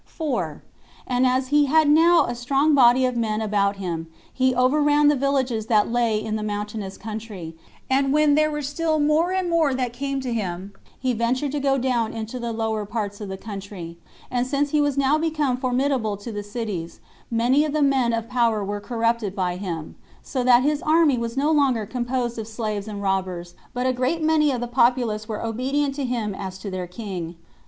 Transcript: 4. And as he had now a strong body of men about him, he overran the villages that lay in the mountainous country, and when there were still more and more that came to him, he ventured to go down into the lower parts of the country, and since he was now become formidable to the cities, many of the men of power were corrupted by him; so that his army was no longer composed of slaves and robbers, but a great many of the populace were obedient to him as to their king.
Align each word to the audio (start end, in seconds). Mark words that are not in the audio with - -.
4. 0.05 0.63
And 1.05 1.27
as 1.27 1.49
he 1.49 1.65
had 1.65 1.87
now 1.87 2.25
a 2.25 2.33
strong 2.33 2.73
body 2.73 3.05
of 3.05 3.15
men 3.15 3.39
about 3.39 3.75
him, 3.75 4.07
he 4.33 4.55
overran 4.55 5.09
the 5.09 5.15
villages 5.15 5.67
that 5.67 5.91
lay 5.91 6.17
in 6.17 6.37
the 6.37 6.41
mountainous 6.41 6.97
country, 6.97 7.55
and 7.87 8.11
when 8.11 8.33
there 8.33 8.49
were 8.49 8.63
still 8.63 8.99
more 8.99 9.31
and 9.31 9.47
more 9.47 9.75
that 9.75 9.93
came 9.93 10.19
to 10.21 10.33
him, 10.33 10.73
he 10.99 11.13
ventured 11.13 11.51
to 11.51 11.59
go 11.59 11.77
down 11.77 12.13
into 12.13 12.39
the 12.39 12.51
lower 12.51 12.83
parts 12.83 13.21
of 13.21 13.29
the 13.29 13.37
country, 13.37 13.95
and 14.31 14.47
since 14.47 14.71
he 14.71 14.81
was 14.81 14.97
now 14.97 15.19
become 15.19 15.55
formidable 15.55 16.17
to 16.17 16.31
the 16.31 16.41
cities, 16.41 16.99
many 17.29 17.63
of 17.63 17.71
the 17.71 17.83
men 17.83 18.11
of 18.11 18.27
power 18.27 18.63
were 18.65 18.81
corrupted 18.81 19.35
by 19.35 19.55
him; 19.55 19.93
so 20.23 20.43
that 20.43 20.63
his 20.63 20.81
army 20.81 21.15
was 21.19 21.37
no 21.37 21.51
longer 21.51 21.85
composed 21.85 22.39
of 22.39 22.47
slaves 22.47 22.87
and 22.87 23.03
robbers, 23.03 23.53
but 23.71 23.85
a 23.85 23.93
great 23.93 24.23
many 24.23 24.49
of 24.51 24.61
the 24.61 24.67
populace 24.67 25.27
were 25.29 25.45
obedient 25.45 25.93
to 25.93 26.05
him 26.05 26.33
as 26.33 26.57
to 26.57 26.71
their 26.71 26.87
king. 26.87 27.35